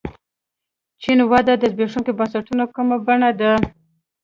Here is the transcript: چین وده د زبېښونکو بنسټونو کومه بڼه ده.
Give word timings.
چین 1.01 1.19
وده 1.31 1.53
د 1.57 1.63
زبېښونکو 1.71 2.11
بنسټونو 2.19 2.63
کومه 2.75 2.97
بڼه 3.05 3.29
ده. 3.39 3.51